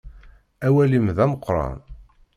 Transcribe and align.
Awal-im 0.65 1.07
d 1.15 1.17
ameqqran. 1.23 1.77